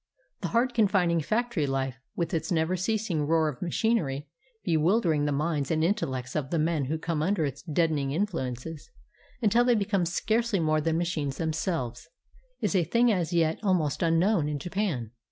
The 0.39 0.47
hard, 0.47 0.73
confining 0.73 1.21
factory 1.21 1.67
life, 1.67 1.99
with 2.15 2.33
its 2.33 2.51
never 2.51 2.75
ceasing 2.75 3.27
roar 3.27 3.47
of 3.49 3.61
machinery, 3.61 4.27
bewildering 4.63 5.25
the 5.25 5.31
minds 5.31 5.69
and 5.69 5.83
intellects 5.83 6.35
of 6.35 6.49
the 6.49 6.57
men 6.57 6.85
who 6.85 6.97
come 6.97 7.21
under 7.21 7.45
its 7.45 7.61
deadening 7.61 8.11
influences, 8.11 8.89
until 9.43 9.63
they 9.63 9.75
become 9.75 10.07
scarcely 10.07 10.59
more 10.59 10.81
than 10.81 10.97
machines 10.97 11.37
themselves, 11.37 12.09
is 12.61 12.73
a 12.75 12.83
thing 12.83 13.11
as 13.11 13.31
yet 13.31 13.59
almost 13.61 14.01
unknown 14.01 14.49
in 14.49 14.57
Japan. 14.57 15.11